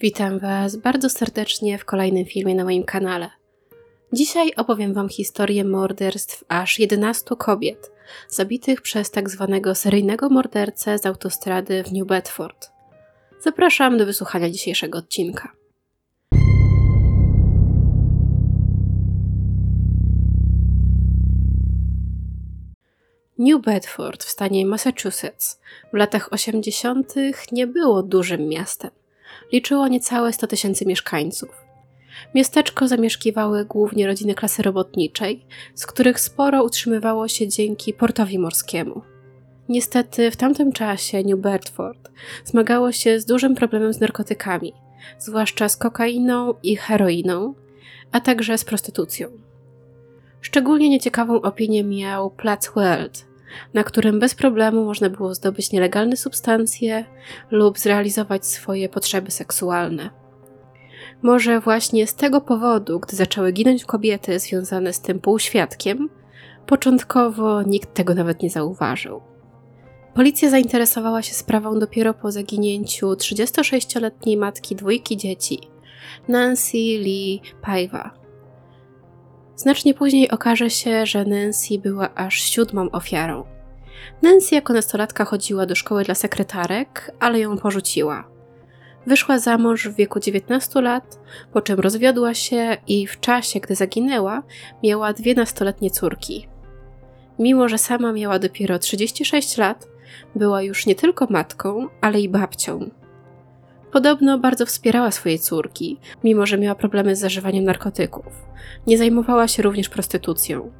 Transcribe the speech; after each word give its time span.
Witam 0.00 0.38
Was 0.38 0.76
bardzo 0.76 1.10
serdecznie 1.10 1.78
w 1.78 1.84
kolejnym 1.84 2.24
filmie 2.24 2.54
na 2.54 2.64
moim 2.64 2.84
kanale. 2.84 3.30
Dzisiaj 4.12 4.52
opowiem 4.56 4.94
Wam 4.94 5.08
historię 5.08 5.64
morderstw 5.64 6.44
aż 6.48 6.78
11 6.78 7.36
kobiet, 7.38 7.90
zabitych 8.28 8.82
przez 8.82 9.10
tak 9.10 9.30
zwanego 9.30 9.74
seryjnego 9.74 10.28
mordercę 10.28 10.98
z 10.98 11.06
autostrady 11.06 11.82
w 11.84 11.92
New 11.92 12.06
Bedford. 12.06 12.70
Zapraszam 13.40 13.98
do 13.98 14.06
wysłuchania 14.06 14.50
dzisiejszego 14.50 14.98
odcinka. 14.98 15.52
New 23.38 23.62
Bedford 23.62 24.24
w 24.24 24.30
stanie 24.30 24.66
Massachusetts 24.66 25.60
w 25.92 25.96
latach 25.96 26.32
80. 26.32 27.14
nie 27.52 27.66
było 27.66 28.02
dużym 28.02 28.48
miastem. 28.48 28.90
Liczyło 29.52 29.88
niecałe 29.88 30.32
100 30.32 30.46
tysięcy 30.46 30.86
mieszkańców. 30.86 31.48
Miasteczko 32.34 32.88
zamieszkiwały 32.88 33.64
głównie 33.64 34.06
rodziny 34.06 34.34
klasy 34.34 34.62
robotniczej, 34.62 35.46
z 35.74 35.86
których 35.86 36.20
sporo 36.20 36.64
utrzymywało 36.64 37.28
się 37.28 37.48
dzięki 37.48 37.92
portowi 37.92 38.38
morskiemu. 38.38 39.02
Niestety 39.68 40.30
w 40.30 40.36
tamtym 40.36 40.72
czasie 40.72 41.22
New 41.22 41.38
Bedford 41.38 42.10
zmagało 42.44 42.92
się 42.92 43.20
z 43.20 43.24
dużym 43.24 43.54
problemem 43.54 43.92
z 43.92 44.00
narkotykami, 44.00 44.72
zwłaszcza 45.18 45.68
z 45.68 45.76
kokainą 45.76 46.54
i 46.62 46.76
heroiną, 46.76 47.54
a 48.12 48.20
także 48.20 48.58
z 48.58 48.64
prostytucją. 48.64 49.28
Szczególnie 50.40 50.88
nieciekawą 50.88 51.40
opinię 51.40 51.84
miał 51.84 52.30
Plac 52.30 52.70
World, 52.74 53.31
na 53.74 53.84
którym 53.84 54.20
bez 54.20 54.34
problemu 54.34 54.84
można 54.84 55.10
było 55.10 55.34
zdobyć 55.34 55.72
nielegalne 55.72 56.16
substancje 56.16 57.04
lub 57.50 57.78
zrealizować 57.78 58.46
swoje 58.46 58.88
potrzeby 58.88 59.30
seksualne. 59.30 60.10
Może 61.22 61.60
właśnie 61.60 62.06
z 62.06 62.14
tego 62.14 62.40
powodu, 62.40 63.00
gdy 63.00 63.16
zaczęły 63.16 63.52
ginąć 63.52 63.84
kobiety 63.84 64.38
związane 64.38 64.92
z 64.92 65.00
tym 65.00 65.20
półświadkiem, 65.20 66.08
początkowo 66.66 67.62
nikt 67.62 67.94
tego 67.94 68.14
nawet 68.14 68.42
nie 68.42 68.50
zauważył. 68.50 69.20
Policja 70.14 70.50
zainteresowała 70.50 71.22
się 71.22 71.34
sprawą 71.34 71.78
dopiero 71.78 72.14
po 72.14 72.32
zaginięciu 72.32 73.12
36-letniej 73.12 74.36
matki 74.36 74.76
dwójki 74.76 75.16
dzieci, 75.16 75.58
Nancy 76.28 76.76
Lee 76.76 77.40
Paiva. 77.62 78.21
Znacznie 79.62 79.94
później 79.94 80.30
okaże 80.30 80.70
się, 80.70 81.06
że 81.06 81.24
Nancy 81.24 81.78
była 81.78 82.14
aż 82.14 82.40
siódmą 82.42 82.90
ofiarą. 82.90 83.44
Nancy 84.22 84.54
jako 84.54 84.72
nastolatka 84.72 85.24
chodziła 85.24 85.66
do 85.66 85.74
szkoły 85.74 86.04
dla 86.04 86.14
sekretarek, 86.14 87.10
ale 87.20 87.40
ją 87.40 87.58
porzuciła. 87.58 88.24
Wyszła 89.06 89.38
za 89.38 89.58
mąż 89.58 89.88
w 89.88 89.94
wieku 89.94 90.20
19 90.20 90.80
lat, 90.80 91.20
po 91.52 91.60
czym 91.60 91.80
rozwiodła 91.80 92.34
się 92.34 92.76
i 92.86 93.06
w 93.06 93.20
czasie, 93.20 93.60
gdy 93.60 93.74
zaginęła, 93.74 94.42
miała 94.82 95.12
dwie 95.12 95.34
nastoletnie 95.34 95.90
córki. 95.90 96.48
Mimo, 97.38 97.68
że 97.68 97.78
sama 97.78 98.12
miała 98.12 98.38
dopiero 98.38 98.78
36 98.78 99.56
lat, 99.56 99.88
była 100.34 100.62
już 100.62 100.86
nie 100.86 100.94
tylko 100.94 101.26
matką, 101.30 101.88
ale 102.00 102.20
i 102.20 102.28
babcią. 102.28 102.90
Podobno 103.92 104.38
bardzo 104.38 104.66
wspierała 104.66 105.10
swoje 105.10 105.38
córki, 105.38 105.98
mimo 106.24 106.46
że 106.46 106.58
miała 106.58 106.74
problemy 106.74 107.16
z 107.16 107.20
zażywaniem 107.20 107.64
narkotyków. 107.64 108.26
Nie 108.86 108.98
zajmowała 108.98 109.48
się 109.48 109.62
również 109.62 109.88
prostytucją. 109.88 110.70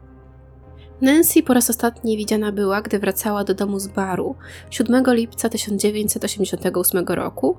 Nancy 1.01 1.43
po 1.43 1.55
raz 1.55 1.71
ostatni 1.71 2.17
widziana 2.17 2.53
była, 2.53 2.83
gdy 2.83 2.99
wracała 2.99 3.45
do 3.45 3.55
domu 3.55 3.79
z 3.79 3.89
baru 3.89 4.37
7 4.71 5.05
lipca 5.09 5.49
1988 5.49 7.05
roku, 7.07 7.57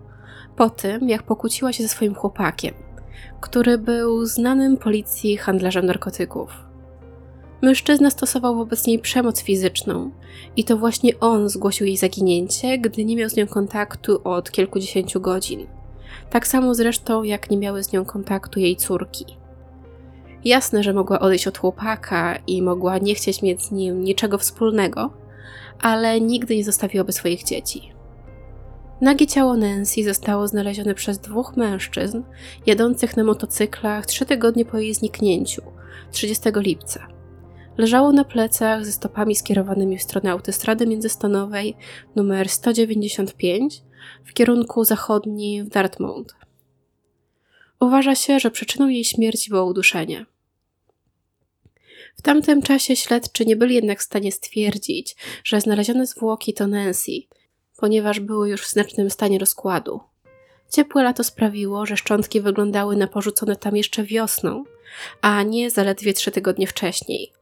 po 0.56 0.70
tym 0.70 1.10
jak 1.10 1.24
pokłóciła 1.24 1.74
się 1.74 1.84
ze 1.84 1.90
swoim 1.90 2.16
chłopakiem, 2.16 2.74
który 3.42 3.78
był 3.78 4.26
znanym 4.26 4.78
policji 4.78 5.38
handlarzem 5.38 5.86
narkotyków. 5.86 6.73
Mężczyzna 7.64 8.10
stosował 8.10 8.56
wobec 8.56 8.88
niej 8.88 9.00
przemoc 9.00 9.42
fizyczną 9.42 10.12
i 10.58 10.64
to 10.64 10.78
właśnie 10.78 11.20
on 11.20 11.50
zgłosił 11.50 11.88
jej 11.88 11.98
zaginięcie, 11.98 12.78
gdy 12.78 13.06
nie 13.06 13.16
miał 13.16 13.30
z 13.30 13.36
nią 13.36 13.48
kontaktu 13.48 14.22
od 14.24 14.52
kilkudziesięciu 14.52 15.22
godzin. 15.22 15.68
Tak 16.30 16.48
samo 16.48 16.76
zresztą, 16.76 17.24
jak 17.24 17.50
nie 17.50 17.58
miały 17.58 17.84
z 17.84 17.92
nią 17.92 18.06
kontaktu 18.06 18.60
jej 18.60 18.76
córki. 18.76 19.26
Jasne, 20.46 20.84
że 20.84 20.94
mogła 20.94 21.20
odejść 21.20 21.48
od 21.48 21.58
chłopaka 21.58 22.38
i 22.48 22.62
mogła 22.62 22.98
nie 22.98 23.16
chcieć 23.16 23.42
mieć 23.42 23.64
z 23.64 23.72
nim 23.72 24.04
niczego 24.04 24.38
wspólnego, 24.38 25.14
ale 25.82 26.22
nigdy 26.22 26.56
nie 26.56 26.64
zostawiłaby 26.64 27.12
swoich 27.12 27.44
dzieci. 27.44 27.94
Nagie 29.02 29.28
ciało 29.28 29.58
Nancy 29.58 30.04
zostało 30.04 30.48
znalezione 30.48 30.96
przez 30.96 31.20
dwóch 31.20 31.58
mężczyzn 31.58 32.22
jadących 32.66 33.18
na 33.18 33.24
motocyklach 33.24 34.06
trzy 34.06 34.26
tygodnie 34.26 34.66
po 34.66 34.78
jej 34.78 34.94
zniknięciu, 34.94 35.62
30 36.12 36.50
lipca. 36.56 37.14
Leżało 37.78 38.12
na 38.12 38.24
plecach 38.24 38.86
ze 38.86 38.92
stopami 38.92 39.36
skierowanymi 39.36 39.98
w 39.98 40.04
stronę 40.04 40.32
autostrady 40.32 40.88
międzystanowej 40.88 41.76
numer 42.16 42.50
195 42.50 43.82
w 44.26 44.34
kierunku 44.34 44.84
zachodni 44.86 45.64
w 45.64 45.70
Dartmouth. 45.70 46.36
Uważa 47.80 48.16
się, 48.16 48.40
że 48.40 48.52
przyczyną 48.52 48.88
jej 48.88 49.04
śmierci 49.04 49.50
było 49.50 49.66
uduszenie. 49.66 50.26
W 52.18 52.22
tamtym 52.22 52.62
czasie 52.62 52.96
śledczy 52.96 53.46
nie 53.46 53.56
byli 53.56 53.76
jednak 53.76 54.00
w 54.00 54.04
stanie 54.04 54.32
stwierdzić, 54.32 55.16
że 55.44 55.62
znalezione 55.62 56.08
zwłoki 56.08 56.54
to 56.54 56.68
Nancy, 56.68 57.12
ponieważ 57.78 58.20
były 58.20 58.50
już 58.50 58.62
w 58.62 58.70
znacznym 58.70 59.10
stanie 59.10 59.40
rozkładu. 59.40 60.00
Ciepłe 60.70 61.04
lato 61.04 61.24
sprawiło, 61.24 61.86
że 61.86 61.98
szczątki 61.98 62.42
wyglądały 62.42 62.96
na 62.96 63.08
porzucone 63.08 63.56
tam 63.56 63.76
jeszcze 63.76 64.04
wiosną, 64.04 64.64
a 65.22 65.44
nie 65.44 65.72
zaledwie 65.72 66.14
trzy 66.14 66.32
tygodnie 66.32 66.68
wcześniej. 66.68 67.34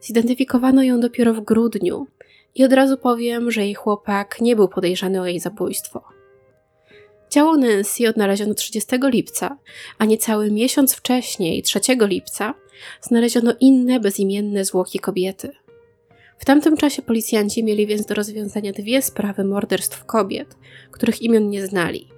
Zidentyfikowano 0.00 0.82
ją 0.82 1.00
dopiero 1.00 1.34
w 1.34 1.40
grudniu 1.40 2.06
i 2.54 2.64
od 2.64 2.72
razu 2.72 2.96
powiem, 2.96 3.50
że 3.50 3.60
jej 3.60 3.74
chłopak 3.74 4.40
nie 4.40 4.56
był 4.56 4.68
podejrzany 4.68 5.20
o 5.20 5.26
jej 5.26 5.40
zabójstwo. 5.40 6.02
Ciało 7.28 7.56
Nancy 7.56 8.08
odnaleziono 8.08 8.54
30 8.54 8.96
lipca, 9.02 9.56
a 9.98 10.04
niecały 10.04 10.50
miesiąc 10.50 10.94
wcześniej, 10.94 11.62
3 11.62 11.80
lipca, 12.00 12.54
znaleziono 13.00 13.54
inne 13.60 14.00
bezimienne 14.00 14.64
zwłoki 14.64 14.98
kobiety. 14.98 15.50
W 16.38 16.44
tamtym 16.44 16.76
czasie 16.76 17.02
policjanci 17.02 17.64
mieli 17.64 17.86
więc 17.86 18.06
do 18.06 18.14
rozwiązania 18.14 18.72
dwie 18.72 19.02
sprawy 19.02 19.44
morderstw 19.44 20.04
kobiet, 20.04 20.56
których 20.90 21.22
imion 21.22 21.50
nie 21.50 21.66
znali. 21.66 22.08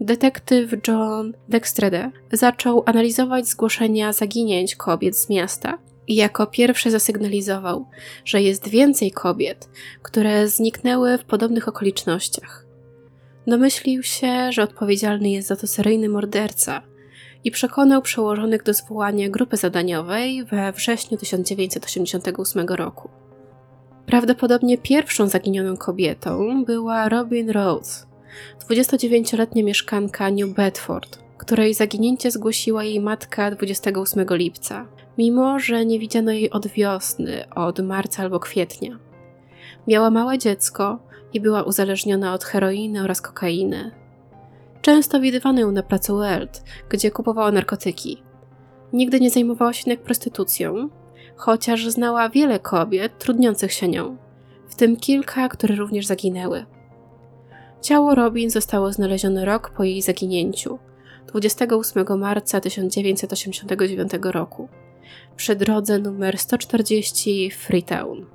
Detektyw 0.00 0.70
John 0.88 1.32
Dextrede 1.48 2.10
zaczął 2.32 2.82
analizować 2.86 3.46
zgłoszenia 3.46 4.12
zaginięć 4.12 4.76
kobiet 4.76 5.16
z 5.16 5.28
miasta 5.28 5.78
i 6.10 6.14
jako 6.14 6.46
pierwszy 6.46 6.90
zasygnalizował, 6.90 7.86
że 8.24 8.42
jest 8.42 8.68
więcej 8.68 9.10
kobiet, 9.10 9.68
które 10.02 10.48
zniknęły 10.48 11.18
w 11.18 11.24
podobnych 11.24 11.68
okolicznościach. 11.68 12.66
Domyślił 13.46 14.02
się, 14.02 14.52
że 14.52 14.62
odpowiedzialny 14.62 15.30
jest 15.30 15.48
za 15.48 15.56
to 15.56 15.66
seryjny 15.66 16.08
morderca 16.08 16.82
i 17.44 17.50
przekonał 17.50 18.02
przełożonych 18.02 18.62
do 18.62 18.74
zwołania 18.74 19.28
grupy 19.28 19.56
zadaniowej 19.56 20.44
we 20.44 20.72
wrześniu 20.72 21.18
1988 21.18 22.66
roku. 22.68 23.08
Prawdopodobnie 24.06 24.78
pierwszą 24.78 25.26
zaginioną 25.26 25.76
kobietą 25.76 26.64
była 26.64 27.08
Robin 27.08 27.50
Rose, 27.50 28.06
29-letnia 28.68 29.64
mieszkanka 29.64 30.30
New 30.30 30.54
Bedford, 30.54 31.18
której 31.38 31.74
zaginięcie 31.74 32.30
zgłosiła 32.30 32.84
jej 32.84 33.00
matka 33.00 33.50
28 33.50 34.26
lipca, 34.30 34.86
mimo 35.20 35.58
że 35.58 35.86
nie 35.86 35.98
widziano 35.98 36.32
jej 36.32 36.50
od 36.50 36.66
wiosny, 36.66 37.44
od 37.54 37.78
marca 37.78 38.22
albo 38.22 38.40
kwietnia. 38.40 38.98
Miała 39.86 40.10
małe 40.10 40.38
dziecko 40.38 40.98
i 41.32 41.40
była 41.40 41.62
uzależniona 41.62 42.34
od 42.34 42.44
heroiny 42.44 43.04
oraz 43.04 43.20
kokainy. 43.20 43.90
Często 44.82 45.20
widywano 45.20 45.60
ją 45.60 45.72
na 45.72 45.82
placu 45.82 46.16
Weld, 46.16 46.62
gdzie 46.88 47.10
kupowała 47.10 47.52
narkotyki. 47.52 48.22
Nigdy 48.92 49.20
nie 49.20 49.30
zajmowała 49.30 49.72
się 49.72 49.90
jednak 49.90 50.04
prostytucją, 50.04 50.88
chociaż 51.36 51.88
znała 51.88 52.28
wiele 52.28 52.58
kobiet 52.58 53.18
trudniących 53.18 53.72
się 53.72 53.88
nią, 53.88 54.16
w 54.68 54.74
tym 54.74 54.96
kilka, 54.96 55.48
które 55.48 55.74
również 55.74 56.06
zaginęły. 56.06 56.64
Ciało 57.80 58.14
Robin 58.14 58.50
zostało 58.50 58.92
znalezione 58.92 59.44
rok 59.44 59.70
po 59.70 59.84
jej 59.84 60.02
zaginięciu, 60.02 60.78
28 61.26 62.18
marca 62.18 62.60
1989 62.60 64.12
roku, 64.22 64.68
przy 65.36 65.56
drodze 65.56 65.98
numer 65.98 66.38
140 66.38 67.50
Freetown. 67.50 68.26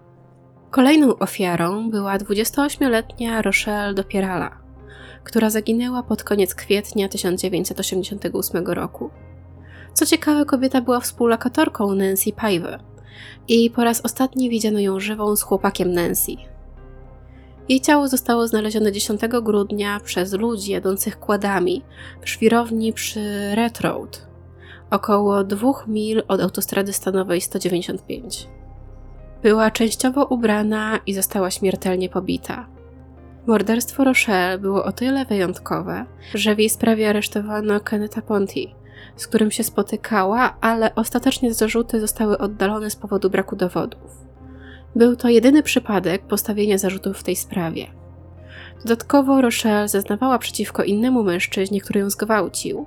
Kolejną 0.72 1.18
ofiarą 1.18 1.90
była 1.90 2.18
28-letnia 2.18 3.42
Rochelle 3.42 3.94
Dopierala, 3.94 4.58
która 5.24 5.50
zaginęła 5.50 6.04
pod 6.04 6.24
koniec 6.24 6.56
kwietnia 6.56 7.10
1988 7.10 8.68
roku. 8.68 9.10
Co 9.94 10.06
ciekawe, 10.06 10.46
kobieta 10.46 10.82
była 10.82 11.00
współlokatorką 11.00 11.96
Nancy 11.96 12.32
Paive 12.32 12.80
i 13.48 13.70
po 13.70 13.84
raz 13.84 14.02
ostatni 14.02 14.50
widziano 14.50 14.80
ją 14.80 15.00
żywą 15.00 15.36
z 15.36 15.42
chłopakiem 15.42 15.92
Nancy. 15.92 16.32
Jej 17.70 17.82
ciało 17.82 18.08
zostało 18.08 18.48
znalezione 18.48 18.92
10 18.92 19.22
grudnia 19.44 20.00
przez 20.00 20.34
ludzi 20.34 20.72
jadących 20.72 21.20
kładami 21.20 21.84
w 22.22 22.30
szwirowni 22.30 22.94
przy 22.94 23.56
Red 23.56 23.82
Road, 23.82 24.28
około 24.90 25.44
2 25.44 25.72
mil 25.88 26.24
od 26.28 26.42
autostrady 26.42 26.94
stanowej 26.94 27.42
195. 27.42 28.48
Była 29.44 29.72
częściowo 29.72 30.26
ubrana 30.26 31.00
i 31.06 31.14
została 31.14 31.52
śmiertelnie 31.52 32.10
pobita. 32.10 32.68
Morderstwo 33.48 34.04
Rochelle 34.04 34.58
było 34.58 34.84
o 34.86 34.92
tyle 34.92 35.26
wyjątkowe, 35.26 36.06
że 36.34 36.56
w 36.56 36.60
jej 36.60 36.70
sprawie 36.70 37.10
aresztowano 37.10 37.80
Kenneta 37.80 38.22
Ponti, 38.22 38.76
z 39.16 39.28
którym 39.28 39.52
się 39.52 39.64
spotykała, 39.64 40.58
ale 40.62 40.96
ostatecznie 40.96 41.54
zarzuty 41.54 42.02
zostały 42.02 42.38
oddalone 42.38 42.90
z 42.90 42.96
powodu 42.96 43.30
braku 43.30 43.56
dowodów. 43.56 44.26
Był 44.96 45.16
to 45.16 45.30
jedyny 45.30 45.64
przypadek 45.64 46.22
postawienia 46.22 46.78
zarzutów 46.78 47.18
w 47.18 47.24
tej 47.24 47.36
sprawie. 47.36 47.88
Dodatkowo 48.84 49.42
Rochelle 49.42 49.88
zeznawała 49.88 50.40
przeciwko 50.40 50.84
innemu 50.84 51.24
mężczyźnie, 51.24 51.82
który 51.82 52.00
ją 52.00 52.10
zgwałcił, 52.10 52.86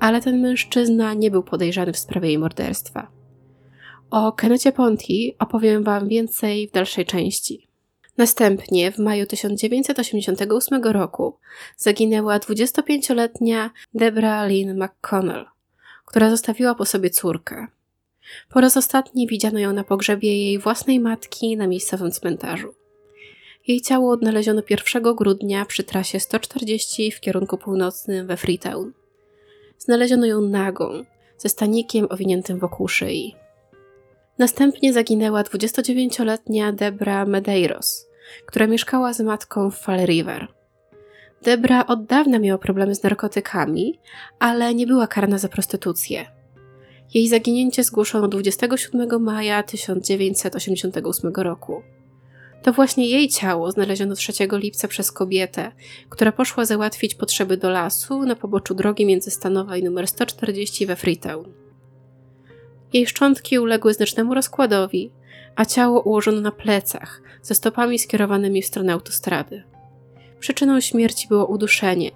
ale 0.00 0.20
ten 0.20 0.40
mężczyzna 0.40 1.14
nie 1.14 1.30
był 1.30 1.42
podejrzany 1.42 1.92
w 1.92 1.98
sprawie 1.98 2.28
jej 2.28 2.38
morderstwa. 2.38 3.10
O 4.10 4.32
Kennecie 4.32 4.72
Ponti 4.72 5.36
opowiem 5.38 5.84
Wam 5.84 6.08
więcej 6.08 6.68
w 6.68 6.72
dalszej 6.72 7.06
części. 7.06 7.68
Następnie 8.16 8.92
w 8.92 8.98
maju 8.98 9.26
1988 9.26 10.82
roku 10.82 11.38
zaginęła 11.76 12.38
25-letnia 12.38 13.70
Debra 13.94 14.46
Lynn 14.46 14.84
McConnell, 14.84 15.46
która 16.04 16.30
zostawiła 16.30 16.74
po 16.74 16.84
sobie 16.84 17.10
córkę. 17.10 17.66
Po 18.50 18.60
raz 18.60 18.76
ostatni 18.76 19.26
widziano 19.26 19.58
ją 19.58 19.72
na 19.72 19.84
pogrzebie 19.84 20.38
jej 20.38 20.58
własnej 20.58 21.00
matki 21.00 21.56
na 21.56 21.66
miejscowym 21.66 22.10
cmentarzu. 22.10 22.74
Jej 23.66 23.80
ciało 23.80 24.12
odnaleziono 24.12 24.62
1 24.70 25.14
grudnia 25.14 25.64
przy 25.64 25.84
trasie 25.84 26.20
140 26.20 27.12
w 27.12 27.20
kierunku 27.20 27.58
północnym 27.58 28.26
we 28.26 28.36
Freetown. 28.36 28.92
Znaleziono 29.78 30.26
ją 30.26 30.40
nagą, 30.40 31.04
ze 31.38 31.48
stanikiem 31.48 32.06
owiniętym 32.10 32.58
wokół 32.58 32.88
szyi. 32.88 33.36
Następnie 34.38 34.92
zaginęła 34.92 35.42
29-letnia 35.42 36.72
Debra 36.72 37.24
Medeiros, 37.24 38.06
która 38.46 38.66
mieszkała 38.66 39.12
z 39.12 39.20
matką 39.20 39.70
w 39.70 39.78
Fall 39.78 40.06
River. 40.06 40.48
Debra 41.42 41.86
od 41.86 42.04
dawna 42.04 42.38
miała 42.38 42.58
problemy 42.58 42.94
z 42.94 43.02
narkotykami, 43.02 43.98
ale 44.38 44.74
nie 44.74 44.86
była 44.86 45.06
karna 45.06 45.38
za 45.38 45.48
prostytucję. 45.48 46.26
Jej 47.14 47.28
zaginięcie 47.28 47.84
zgłoszono 47.84 48.28
27 48.28 49.22
maja 49.22 49.62
1988 49.62 51.32
roku. 51.36 51.82
To 52.62 52.72
właśnie 52.72 53.08
jej 53.08 53.28
ciało 53.28 53.70
znaleziono 53.70 54.14
3 54.14 54.32
lipca 54.52 54.88
przez 54.88 55.12
kobietę, 55.12 55.72
która 56.08 56.32
poszła 56.32 56.64
załatwić 56.64 57.14
potrzeby 57.14 57.56
do 57.56 57.70
lasu 57.70 58.22
na 58.22 58.36
poboczu 58.36 58.74
drogi 58.74 59.06
międzystanowej 59.06 59.86
nr 59.86 60.08
140 60.08 60.86
we 60.86 60.96
Freetown. 60.96 61.52
Jej 62.92 63.06
szczątki 63.06 63.58
uległy 63.58 63.94
znacznemu 63.94 64.34
rozkładowi, 64.34 65.12
a 65.56 65.64
ciało 65.64 66.00
ułożono 66.00 66.40
na 66.40 66.50
plecach, 66.52 67.22
ze 67.42 67.54
stopami 67.54 67.98
skierowanymi 67.98 68.62
w 68.62 68.66
stronę 68.66 68.92
autostrady. 68.92 69.62
Przyczyną 70.40 70.80
śmierci 70.80 71.28
było 71.28 71.46
uduszenie. 71.46 72.10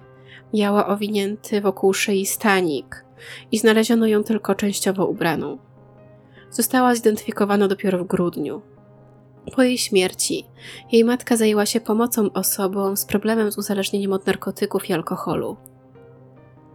Miała 0.53 0.87
owinięty 0.87 1.61
wokół 1.61 1.93
szyi 1.93 2.25
stanik 2.25 3.05
i 3.51 3.57
znaleziono 3.57 4.07
ją 4.07 4.23
tylko 4.23 4.55
częściowo 4.55 5.07
ubraną. 5.07 5.57
Została 6.51 6.95
zidentyfikowana 6.95 7.67
dopiero 7.67 8.03
w 8.03 8.07
grudniu. 8.07 8.61
Po 9.51 9.63
jej 9.63 9.77
śmierci 9.77 10.45
jej 10.91 11.03
matka 11.03 11.37
zajęła 11.37 11.65
się 11.65 11.81
pomocą 11.81 12.31
osobom 12.33 12.97
z 12.97 13.05
problemem 13.05 13.51
z 13.51 13.57
uzależnieniem 13.57 14.13
od 14.13 14.27
narkotyków 14.27 14.89
i 14.89 14.93
alkoholu. 14.93 15.57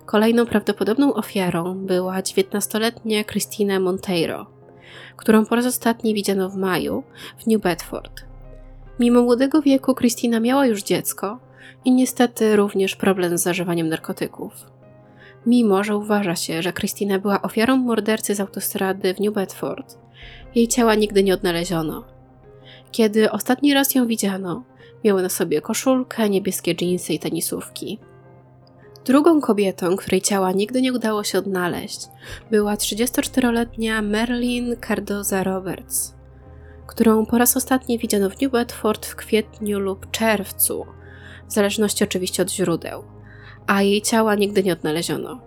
Kolejną 0.07 0.47
prawdopodobną 0.47 1.15
ofiarą 1.15 1.75
była 1.75 2.21
19-letnia 2.21 3.25
Christina 3.25 3.81
Monteiro, 3.81 4.47
którą 5.17 5.47
po 5.47 5.57
raz 5.57 5.67
ostatni 5.67 6.15
widziano 6.15 6.51
w 6.51 6.57
maju 6.57 7.03
w 7.39 7.47
New 7.47 7.63
Bedford. 7.63 8.25
Mimo 9.01 9.23
młodego 9.23 9.63
wieku 9.63 9.95
Christina 9.95 10.41
miała 10.41 10.67
już 10.67 10.83
dziecko 10.83 11.39
i 11.85 11.93
niestety 11.93 12.57
również 12.57 12.97
problem 12.97 13.39
z 13.39 13.43
zażywaniem 13.43 13.89
narkotyków. 13.89 14.53
Mimo, 15.47 15.85
że 15.85 15.97
uważa 15.97 16.37
się, 16.37 16.63
że 16.63 16.73
Christina 16.73 17.19
była 17.19 17.43
ofiarą 17.43 17.77
mordercy 17.77 18.35
z 18.35 18.41
autostrady 18.41 19.15
w 19.15 19.21
New 19.21 19.35
Bedford, 19.35 19.99
jej 20.55 20.69
ciała 20.69 20.95
nigdy 20.95 21.23
nie 21.23 21.35
odnaleziono. 21.35 22.18
Kiedy 22.93 23.31
ostatni 23.31 23.75
raz 23.75 23.95
ją 23.95 24.07
widziano, 24.07 24.65
miała 25.05 25.23
na 25.23 25.29
sobie 25.29 25.61
koszulkę, 25.61 26.31
niebieskie 26.31 26.75
dżinsy 26.75 27.13
i 27.13 27.19
tenisówki. 27.19 27.99
Drugą 29.05 29.41
kobietą, 29.41 29.97
której 29.97 30.21
ciała 30.21 30.53
nigdy 30.53 30.83
nie 30.83 30.93
udało 30.93 31.25
się 31.25 31.39
odnaleźć, 31.39 32.01
była 32.51 32.75
34-letnia 32.75 34.03
Merlin 34.03 34.77
Cardoza 34.87 35.45
Roberts, 35.45 36.15
którą 36.87 37.27
po 37.27 37.39
raz 37.39 37.57
ostatni 37.57 37.99
widziano 37.99 38.31
w 38.31 38.41
New 38.41 38.53
Bedford 38.53 39.07
w 39.07 39.17
kwietniu 39.17 39.79
lub 39.79 40.11
czerwcu, 40.11 40.87
w 41.49 41.53
zależności 41.53 42.05
oczywiście 42.05 42.43
od 42.43 42.51
źródeł, 42.51 43.05
a 43.67 43.83
jej 43.83 44.03
ciała 44.03 44.35
nigdy 44.35 44.63
nie 44.63 44.73
odnaleziono. 44.73 45.41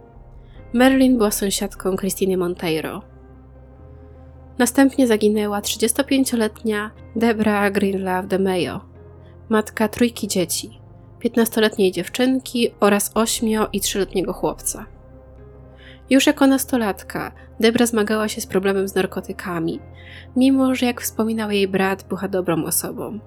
Merlin 0.73 1.17
była 1.17 1.31
sąsiadką 1.31 1.97
Christiny 1.97 2.37
Monteiro. 2.37 3.10
Następnie 4.61 5.07
zaginęła 5.07 5.59
35-letnia 5.59 6.91
Debra 7.15 7.71
Greenlove 7.71 8.27
de 8.27 8.39
Mayo, 8.39 8.81
matka 9.49 9.87
trójki 9.87 10.27
dzieci– 10.27 10.79
15-letniej 11.25 11.91
dziewczynki 11.91 12.69
oraz 12.79 13.13
8- 13.13 13.67
i 13.73 13.81
3-letniego 13.81 14.33
chłopca. 14.33 14.85
Już 16.09 16.27
jako 16.27 16.47
nastolatka 16.47 17.31
Debra 17.59 17.85
zmagała 17.85 18.27
się 18.27 18.41
z 18.41 18.47
problemem 18.47 18.87
z 18.87 18.95
narkotykami, 18.95 19.79
mimo 20.35 20.75
że, 20.75 20.85
jak 20.85 21.01
wspominał 21.01 21.51
jej 21.51 21.67
brat, 21.67 22.05
była 22.09 22.27
dobrą 22.27 22.65
osobą. 22.65 23.19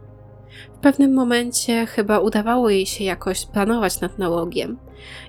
W 0.76 0.78
pewnym 0.78 1.14
momencie 1.14 1.86
chyba 1.86 2.18
udawało 2.18 2.70
jej 2.70 2.86
się 2.86 3.04
jakoś 3.04 3.46
planować 3.46 4.00
nad 4.00 4.18
nałogiem 4.18 4.78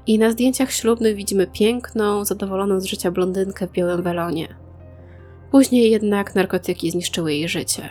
i 0.08 0.20
na 0.20 0.32
zdjęciach 0.32 0.72
ślubnych 0.72 1.16
widzimy 1.16 1.48
piękną, 1.48 2.26
zadowoloną 2.26 2.80
z 2.80 2.86
życia 2.86 3.12
blondynkę 3.12 3.68
w 3.68 3.72
białym 3.72 4.04
welonie. 4.04 4.65
Później 5.56 5.92
jednak 5.92 6.36
narkotyki 6.36 6.92
zniszczyły 6.92 7.34
jej 7.34 7.50
życie. 7.50 7.90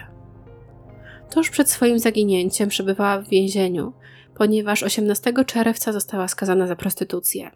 Tuż 1.31 1.50
przed 1.50 1.70
swoim 1.70 1.99
zaginięciem 1.99 2.69
przebywała 2.69 3.19
w 3.22 3.28
więzieniu, 3.28 3.93
ponieważ 4.34 4.82
18 4.82 5.32
czerwca 5.46 5.93
została 5.93 6.28
skazana 6.28 6.66
za 6.66 6.76
prostytucję. 6.76 7.50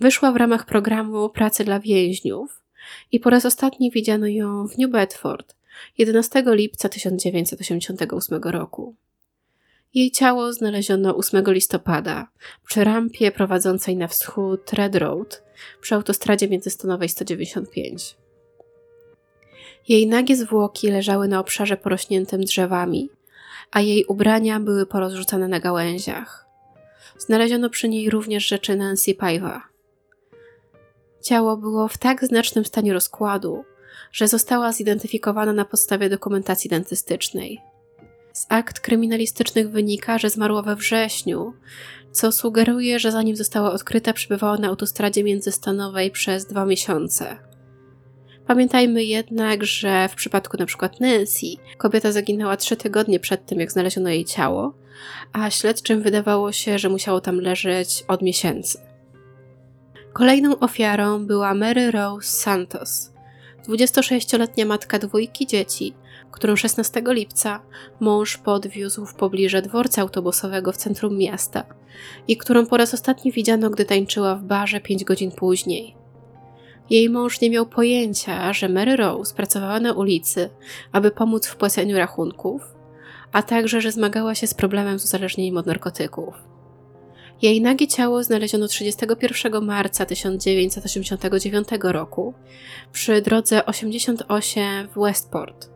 Wyszła 0.00 0.32
w 0.32 0.36
ramach 0.36 0.66
programu 0.66 1.28
pracy 1.28 1.64
dla 1.64 1.80
więźniów 1.80 2.62
i 3.12 3.20
po 3.20 3.30
raz 3.30 3.46
ostatni 3.46 3.90
widziano 3.90 4.26
ją 4.26 4.68
w 4.68 4.78
New 4.78 4.90
Bedford 4.90 5.56
11 5.98 6.42
lipca 6.46 6.88
1988 6.88 8.42
roku. 8.42 8.94
Jej 9.94 10.10
ciało 10.10 10.52
znaleziono 10.52 11.16
8 11.16 11.44
listopada 11.46 12.28
przy 12.66 12.84
rampie 12.84 13.30
prowadzącej 13.30 13.96
na 13.96 14.08
wschód 14.08 14.72
Red 14.72 14.96
Road 14.96 15.42
przy 15.80 15.94
autostradzie 15.94 16.48
międzystanowej 16.48 17.08
195. 17.08 18.17
Jej 19.88 20.06
nagie 20.06 20.36
zwłoki 20.36 20.90
leżały 20.90 21.28
na 21.28 21.40
obszarze 21.40 21.76
porośniętym 21.76 22.40
drzewami, 22.40 23.10
a 23.70 23.80
jej 23.80 24.04
ubrania 24.04 24.60
były 24.60 24.86
porozrzucane 24.86 25.48
na 25.48 25.60
gałęziach. 25.60 26.46
Znaleziono 27.18 27.70
przy 27.70 27.88
niej 27.88 28.10
również 28.10 28.46
rzeczy 28.46 28.76
Nancy 28.76 29.14
Paiva. 29.14 29.62
Ciało 31.22 31.56
było 31.56 31.88
w 31.88 31.98
tak 31.98 32.24
znacznym 32.24 32.64
stanie 32.64 32.92
rozkładu, 32.92 33.64
że 34.12 34.28
została 34.28 34.72
zidentyfikowana 34.72 35.52
na 35.52 35.64
podstawie 35.64 36.08
dokumentacji 36.08 36.70
dentystycznej. 36.70 37.60
Z 38.32 38.46
akt 38.48 38.80
kryminalistycznych 38.80 39.70
wynika, 39.70 40.18
że 40.18 40.30
zmarła 40.30 40.62
we 40.62 40.76
wrześniu, 40.76 41.52
co 42.12 42.32
sugeruje, 42.32 42.98
że 42.98 43.12
zanim 43.12 43.36
została 43.36 43.72
odkryta, 43.72 44.12
przebywała 44.12 44.58
na 44.58 44.68
autostradzie 44.68 45.24
międzystanowej 45.24 46.10
przez 46.10 46.46
dwa 46.46 46.66
miesiące. 46.66 47.47
Pamiętajmy 48.48 49.04
jednak, 49.04 49.64
że 49.64 50.08
w 50.08 50.14
przypadku 50.14 50.56
np. 50.56 50.88
Nancy 51.00 51.46
kobieta 51.78 52.12
zaginęła 52.12 52.56
trzy 52.56 52.76
tygodnie 52.76 53.20
przed 53.20 53.46
tym, 53.46 53.60
jak 53.60 53.72
znaleziono 53.72 54.08
jej 54.08 54.24
ciało, 54.24 54.74
a 55.32 55.50
śledczym 55.50 56.02
wydawało 56.02 56.52
się, 56.52 56.78
że 56.78 56.88
musiało 56.88 57.20
tam 57.20 57.40
leżeć 57.40 58.04
od 58.08 58.22
miesięcy. 58.22 58.78
Kolejną 60.12 60.58
ofiarą 60.58 61.26
była 61.26 61.54
Mary 61.54 61.90
Rose 61.90 62.28
Santos, 62.28 63.12
26-letnia 63.68 64.66
matka 64.66 64.98
dwójki 64.98 65.46
dzieci, 65.46 65.94
którą 66.30 66.56
16 66.56 67.02
lipca 67.06 67.62
mąż 68.00 68.36
podwiózł 68.36 69.06
w 69.06 69.14
pobliże 69.14 69.62
dworca 69.62 70.02
autobusowego 70.02 70.72
w 70.72 70.76
centrum 70.76 71.18
miasta 71.18 71.64
i 72.28 72.36
którą 72.36 72.66
po 72.66 72.76
raz 72.76 72.94
ostatni 72.94 73.32
widziano, 73.32 73.70
gdy 73.70 73.84
tańczyła 73.84 74.34
w 74.34 74.42
barze 74.42 74.80
5 74.80 75.04
godzin 75.04 75.30
później. 75.30 75.97
Jej 76.90 77.10
mąż 77.10 77.40
nie 77.40 77.50
miał 77.50 77.66
pojęcia, 77.66 78.52
że 78.52 78.68
Mary 78.68 78.96
Rose 78.96 79.34
pracowała 79.34 79.80
na 79.80 79.92
ulicy, 79.92 80.50
aby 80.92 81.10
pomóc 81.10 81.46
w 81.46 81.56
płaceniu 81.56 81.96
rachunków, 81.96 82.62
a 83.32 83.42
także, 83.42 83.80
że 83.80 83.92
zmagała 83.92 84.34
się 84.34 84.46
z 84.46 84.54
problemem 84.54 84.98
z 84.98 85.04
uzależnieniem 85.04 85.56
od 85.56 85.66
narkotyków. 85.66 86.34
Jej 87.42 87.62
nagie 87.62 87.88
ciało 87.88 88.24
znaleziono 88.24 88.68
31 88.68 89.64
marca 89.64 90.06
1989 90.06 91.68
roku 91.82 92.34
przy 92.92 93.22
drodze 93.22 93.66
88 93.66 94.88
w 94.88 95.00
Westport. 95.00 95.70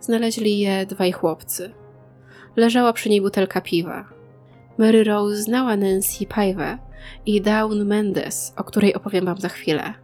Znaleźli 0.00 0.58
je 0.58 0.86
dwaj 0.86 1.12
chłopcy. 1.12 1.74
Leżała 2.56 2.92
przy 2.92 3.08
niej 3.08 3.20
butelka 3.20 3.60
piwa. 3.60 4.08
Mary 4.78 5.04
Rose 5.04 5.42
znała 5.42 5.76
Nancy 5.76 6.26
Paive 6.26 6.78
i 7.26 7.40
Dawn 7.40 7.84
Mendes, 7.84 8.52
o 8.56 8.64
której 8.64 8.94
opowiem 8.94 9.24
Wam 9.24 9.38
za 9.38 9.48
chwilę. 9.48 10.03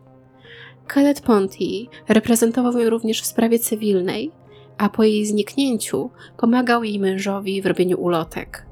Kenneth 0.95 1.23
Ponty 1.23 1.87
reprezentował 2.09 2.79
ją 2.79 2.91
również 2.91 3.23
w 3.23 3.27
sprawie 3.27 3.59
cywilnej, 3.59 4.31
a 4.79 4.89
po 4.89 5.05
jej 5.05 5.27
zniknięciu 5.27 6.11
pomagał 6.37 6.85
jej 6.85 6.99
mężowi 6.99 7.63
w 7.63 7.67
robieniu 7.67 8.01
ulotek. 8.01 8.67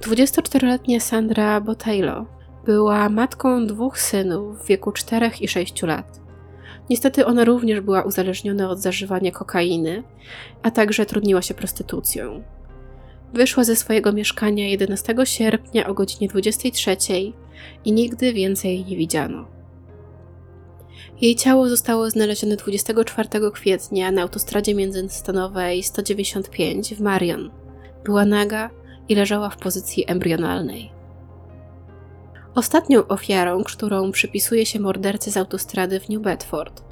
24-letnia 0.00 1.00
Sandra 1.00 1.60
Botello 1.60 2.26
była 2.64 3.08
matką 3.08 3.66
dwóch 3.66 3.98
synów 3.98 4.62
w 4.62 4.66
wieku 4.66 4.92
4 4.92 5.30
i 5.40 5.48
6 5.48 5.82
lat. 5.82 6.20
Niestety 6.90 7.26
ona 7.26 7.44
również 7.44 7.80
była 7.80 8.02
uzależniona 8.02 8.70
od 8.70 8.78
zażywania 8.78 9.30
kokainy, 9.30 10.02
a 10.62 10.70
także 10.70 11.06
trudniła 11.06 11.42
się 11.42 11.54
prostytucją. 11.54 12.42
Wyszła 13.34 13.64
ze 13.64 13.76
swojego 13.76 14.12
mieszkania 14.12 14.68
11 14.68 15.14
sierpnia 15.24 15.86
o 15.86 15.94
godzinie 15.94 16.28
23 16.28 16.96
i 17.84 17.92
nigdy 17.92 18.32
więcej 18.32 18.70
jej 18.70 18.84
nie 18.84 18.96
widziano. 18.96 19.61
Jej 21.22 21.36
ciało 21.36 21.68
zostało 21.68 22.10
znalezione 22.10 22.56
24 22.56 23.28
kwietnia 23.52 24.10
na 24.10 24.22
autostradzie 24.22 24.74
międzystanowej 24.74 25.82
195 25.82 26.94
w 26.94 27.00
Marion. 27.00 27.50
Była 28.04 28.24
naga 28.24 28.70
i 29.08 29.14
leżała 29.14 29.50
w 29.50 29.56
pozycji 29.56 30.04
embrionalnej. 30.06 30.92
Ostatnią 32.54 33.08
ofiarą, 33.08 33.64
którą 33.64 34.12
przypisuje 34.12 34.66
się 34.66 34.80
mordercy 34.80 35.30
z 35.30 35.36
autostrady 35.36 36.00
w 36.00 36.08
New 36.08 36.22
Bedford, 36.22 36.82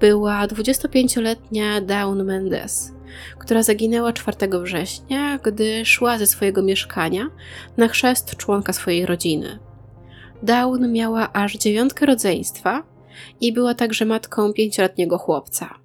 była 0.00 0.46
25-letnia 0.46 1.80
Dawn 1.80 2.22
Mendes, 2.22 2.92
która 3.38 3.62
zaginęła 3.62 4.12
4 4.12 4.36
września, 4.62 5.38
gdy 5.38 5.84
szła 5.84 6.18
ze 6.18 6.26
swojego 6.26 6.62
mieszkania 6.62 7.30
na 7.76 7.88
chrzest 7.88 8.36
członka 8.36 8.72
swojej 8.72 9.06
rodziny. 9.06 9.58
Dawn 10.42 10.92
miała 10.92 11.32
aż 11.32 11.56
dziewiątkę 11.56 12.06
rodzeństwa 12.06 12.89
i 13.40 13.52
była 13.52 13.74
także 13.74 14.04
matką 14.04 14.52
pięcioletniego 14.52 15.18
chłopca. 15.18 15.78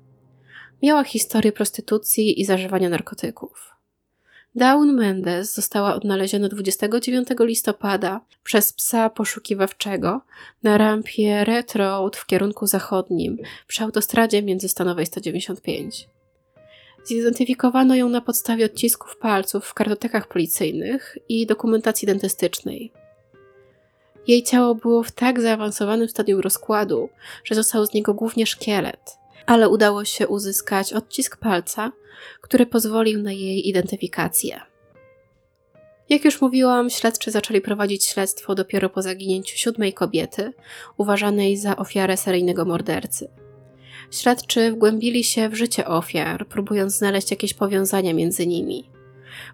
Miała 0.84 1.04
historię 1.04 1.52
prostytucji 1.52 2.42
i 2.42 2.46
zażywania 2.46 2.90
narkotyków. 2.90 3.76
Dawn 4.56 4.92
Mendes 4.92 5.54
została 5.54 5.96
odnaleziona 5.96 6.50
29 6.50 7.28
listopada 7.40 8.22
przez 8.44 8.74
psa 8.74 9.10
poszukiwawczego 9.10 10.22
na 10.64 10.78
rampie 10.78 11.44
Red 11.44 11.76
Road 11.76 12.18
w 12.18 12.26
kierunku 12.26 12.68
zachodnim 12.68 13.38
przy 13.68 13.84
autostradzie 13.84 14.42
międzystanowej 14.42 15.06
195. 15.06 16.08
Zidentyfikowano 17.04 17.96
ją 17.96 18.10
na 18.10 18.22
podstawie 18.22 18.66
odcisków 18.66 19.18
palców 19.18 19.66
w 19.66 19.74
kartotekach 19.74 20.28
policyjnych 20.28 21.18
i 21.30 21.46
dokumentacji 21.46 22.06
dentystycznej. 22.06 22.92
Jej 24.28 24.44
ciało 24.44 24.76
było 24.76 25.04
w 25.04 25.12
tak 25.12 25.42
zaawansowanym 25.42 26.10
stadium 26.10 26.40
rozkładu, 26.40 27.10
że 27.44 27.56
został 27.56 27.86
z 27.86 27.94
niego 27.94 28.14
głównie 28.14 28.46
szkielet, 28.46 29.18
ale 29.46 29.70
udało 29.70 30.06
się 30.06 30.28
uzyskać 30.28 30.94
odcisk 30.94 31.38
palca, 31.38 31.92
który 32.42 32.66
pozwolił 32.66 33.22
na 33.22 33.32
jej 33.32 33.70
identyfikację. 33.70 34.62
Jak 36.10 36.26
już 36.26 36.42
mówiłam, 36.42 36.90
śledczy 36.90 37.32
zaczęli 37.32 37.62
prowadzić 37.62 38.06
śledztwo 38.06 38.56
dopiero 38.56 38.90
po 38.90 39.02
zaginięciu 39.02 39.58
siódmej 39.58 39.94
kobiety, 39.94 40.54
uważanej 40.98 41.58
za 41.58 41.78
ofiarę 41.78 42.18
seryjnego 42.18 42.66
mordercy. 42.66 43.30
Śledczy 44.12 44.72
wgłębili 44.72 45.24
się 45.24 45.50
w 45.50 45.56
życie 45.56 45.88
ofiar, 45.88 46.48
próbując 46.48 46.98
znaleźć 46.98 47.32
jakieś 47.32 47.54
powiązania 47.54 48.14
między 48.14 48.48
nimi. 48.48 48.95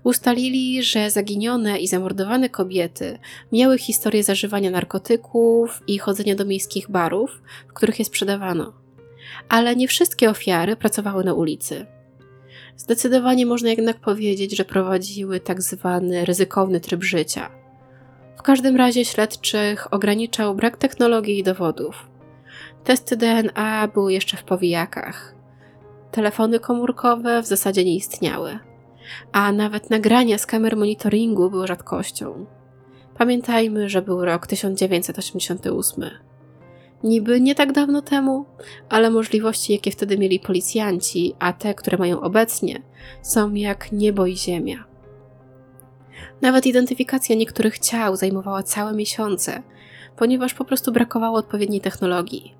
Ustalili, 0.04 0.84
że 0.84 1.12
zaginione 1.12 1.80
i 1.80 1.88
zamordowane 1.88 2.50
kobiety 2.50 3.20
miały 3.52 3.78
historię 3.78 4.24
zażywania 4.24 4.72
narkotyków 4.72 5.82
i 5.88 5.98
chodzenia 5.98 6.36
do 6.36 6.46
miejskich 6.46 6.92
barów, 6.92 7.42
w 7.68 7.74
których 7.74 8.00
je 8.00 8.06
sprzedawano. 8.06 8.74
Ale 9.50 9.76
nie 9.76 9.88
wszystkie 9.88 10.30
ofiary 10.30 10.76
pracowały 10.76 11.24
na 11.24 11.34
ulicy. 11.34 11.86
Zdecydowanie 12.78 13.46
można 13.46 13.70
jednak 13.70 14.00
powiedzieć, 14.00 14.58
że 14.58 14.66
prowadziły 14.66 15.40
tak 15.40 15.62
zwany 15.62 16.26
ryzykowny 16.26 16.80
tryb 16.80 17.04
życia. 17.04 17.50
W 18.38 18.42
każdym 18.42 18.76
razie 18.76 19.06
śledczych 19.06 19.94
ograniczał 19.94 20.56
brak 20.56 20.78
technologii 20.78 21.40
i 21.40 21.44
dowodów. 21.44 22.10
Testy 22.84 23.18
DNA 23.18 23.88
były 23.94 24.14
jeszcze 24.14 24.38
w 24.38 24.44
powijakach. 24.44 25.36
Telefony 26.12 26.60
komórkowe 26.60 27.42
w 27.42 27.46
zasadzie 27.46 27.86
nie 27.86 27.96
istniały, 27.96 28.60
a 29.32 29.52
nawet 29.52 29.90
nagrania 29.90 30.38
z 30.38 30.46
kamer 30.46 30.78
monitoringu 30.78 31.50
były 31.50 31.68
rzadkością. 31.68 32.46
Pamiętajmy, 33.18 33.90
że 33.90 34.02
był 34.02 34.26
rok 34.26 34.48
1988. 34.48 36.10
Niby 37.04 37.42
nie 37.42 37.56
tak 37.56 37.72
dawno 37.72 38.02
temu, 38.02 38.46
ale 38.90 39.10
możliwości, 39.10 39.74
jakie 39.74 39.92
wtedy 39.92 40.18
mieli 40.18 40.40
policjanci, 40.40 41.34
a 41.40 41.54
te, 41.54 41.74
które 41.74 41.98
mają 41.98 42.22
obecnie, 42.22 42.82
są 43.22 43.54
jak 43.54 43.92
niebo 43.92 44.26
i 44.26 44.38
ziemia. 44.38 44.84
Nawet 46.42 46.66
identyfikacja 46.66 47.36
niektórych 47.36 47.80
ciał 47.80 48.16
zajmowała 48.16 48.64
całe 48.64 48.94
miesiące, 48.94 49.64
ponieważ 50.18 50.54
po 50.54 50.66
prostu 50.66 50.92
brakowało 50.92 51.38
odpowiedniej 51.38 51.82
technologii. 51.82 52.56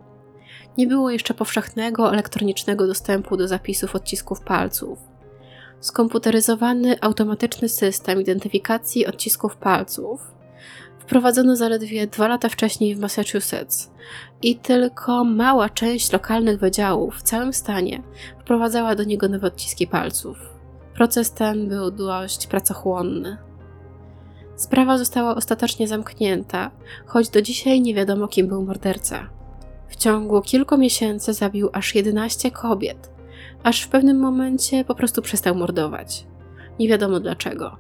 Nie 0.78 0.88
było 0.88 1.10
jeszcze 1.10 1.34
powszechnego 1.34 2.14
elektronicznego 2.14 2.88
dostępu 2.88 3.38
do 3.38 3.48
zapisów 3.48 3.96
odcisków 3.96 4.42
palców. 4.42 5.11
Skomputeryzowany 5.82 7.02
automatyczny 7.02 7.70
system 7.70 8.22
identyfikacji 8.22 9.08
odcisków 9.08 9.56
palców 9.56 10.22
wprowadzono 11.00 11.56
zaledwie 11.56 12.08
dwa 12.08 12.28
lata 12.28 12.50
wcześniej 12.50 12.96
w 12.96 13.00
Massachusetts 13.00 13.92
i 14.42 14.56
tylko 14.56 15.24
mała 15.24 15.70
część 15.70 16.14
lokalnych 16.14 16.60
wydziałów 16.60 17.16
w 17.16 17.22
całym 17.22 17.54
stanie 17.54 18.04
wprowadzała 18.40 18.96
do 18.96 19.04
niego 19.04 19.28
nowe 19.28 19.48
odciski 19.48 19.88
palców. 19.88 20.38
Proces 20.94 21.32
ten 21.32 21.68
był 21.68 21.92
dość 21.92 22.48
pracochłonny. 22.48 23.38
Sprawa 24.56 24.98
została 24.98 25.36
ostatecznie 25.36 25.88
zamknięta, 25.88 26.72
choć 27.06 27.30
do 27.30 27.42
dzisiaj 27.42 27.82
nie 27.82 27.96
wiadomo, 27.96 28.28
kim 28.28 28.48
był 28.48 28.64
morderca. 28.64 29.30
W 29.90 29.96
ciągu 29.96 30.42
kilku 30.42 30.78
miesięcy 30.78 31.34
zabił 31.34 31.70
aż 31.74 31.96
11 31.96 32.52
kobiet, 32.52 33.11
aż 33.64 33.82
w 33.82 33.90
pewnym 33.90 34.20
momencie 34.20 34.86
po 34.86 34.96
prostu 34.96 35.22
przestał 35.22 35.56
mordować. 35.56 36.28
Nie 36.80 36.88
wiadomo 36.88 37.20
dlaczego. 37.20 37.78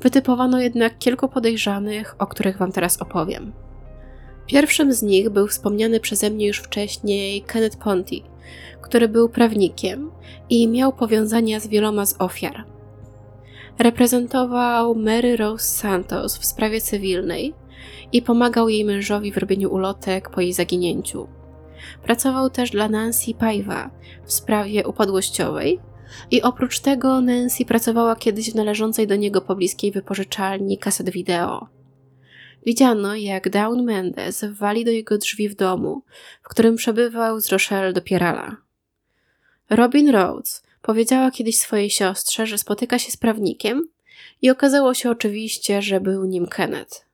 Wytypowano 0.00 0.60
jednak 0.60 0.98
kilku 0.98 1.28
podejrzanych, 1.28 2.14
o 2.18 2.26
których 2.26 2.58
Wam 2.58 2.72
teraz 2.72 3.02
opowiem. 3.02 3.52
Pierwszym 4.46 4.92
z 4.92 5.02
nich 5.02 5.30
był 5.30 5.46
wspomniany 5.46 6.00
przeze 6.00 6.30
mnie 6.30 6.46
już 6.46 6.58
wcześniej 6.58 7.42
Kenneth 7.42 7.76
Ponty, 7.76 8.16
który 8.82 9.08
był 9.08 9.28
prawnikiem 9.28 10.10
i 10.50 10.68
miał 10.68 10.92
powiązania 10.92 11.60
z 11.60 11.66
wieloma 11.66 12.06
z 12.06 12.16
ofiar. 12.18 12.64
Reprezentował 13.78 14.94
Mary 14.94 15.36
Rose 15.36 15.66
Santos 15.66 16.38
w 16.38 16.46
sprawie 16.46 16.80
cywilnej 16.80 17.54
i 18.12 18.22
pomagał 18.22 18.68
jej 18.68 18.84
mężowi 18.84 19.32
w 19.32 19.36
robieniu 19.36 19.72
ulotek 19.72 20.30
po 20.30 20.40
jej 20.40 20.52
zaginięciu. 20.52 21.28
Pracował 22.02 22.50
też 22.50 22.70
dla 22.70 22.88
Nancy 22.88 23.34
Paiva 23.34 23.90
w 24.24 24.32
sprawie 24.32 24.86
upadłościowej 24.86 25.80
i 26.30 26.42
oprócz 26.42 26.80
tego 26.80 27.20
Nancy 27.20 27.64
pracowała 27.64 28.16
kiedyś 28.16 28.50
w 28.50 28.54
należącej 28.54 29.06
do 29.06 29.16
niego 29.16 29.40
pobliskiej 29.40 29.92
wypożyczalni 29.92 30.78
kaset 30.78 31.10
wideo. 31.10 31.68
Widziano, 32.66 33.14
jak 33.14 33.50
Dawn 33.50 33.82
Mendes 33.82 34.44
wali 34.44 34.84
do 34.84 34.90
jego 34.90 35.18
drzwi 35.18 35.48
w 35.48 35.54
domu, 35.54 36.02
w 36.42 36.48
którym 36.48 36.76
przebywał 36.76 37.40
z 37.40 37.48
Rochelle 37.48 37.92
do 37.92 38.02
Pierala. 38.02 38.56
Robin 39.70 40.10
Rhodes 40.10 40.62
powiedziała 40.82 41.30
kiedyś 41.30 41.58
swojej 41.58 41.90
siostrze, 41.90 42.46
że 42.46 42.58
spotyka 42.58 42.98
się 42.98 43.12
z 43.12 43.16
prawnikiem 43.16 43.82
i 44.42 44.50
okazało 44.50 44.94
się 44.94 45.10
oczywiście, 45.10 45.82
że 45.82 46.00
był 46.00 46.24
nim 46.24 46.46
Kenneth. 46.46 47.06